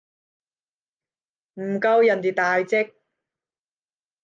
[1.53, 2.95] 唔夠人哋大隻